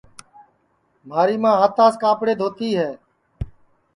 مھاری 1.07 1.35
ماں 1.43 1.55
ہاتاس 1.59 1.93
کاپڑے 2.03 2.33
دھؤتی 2.39 2.69
ہے 2.79 2.91